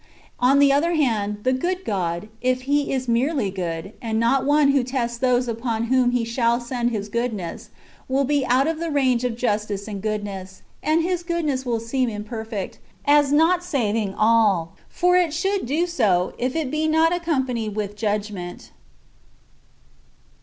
[0.39, 4.69] On the other hand, the good God, if he is merely good, and not one
[4.69, 7.69] who tests those upon whom he shall send his goodness,
[8.09, 12.09] will be out of the range of justice and goodness; and his goodness will seem
[12.09, 17.75] imperfect, as not saving all; [for it should do so,] if it be not accompanied
[17.75, 18.71] with judgment.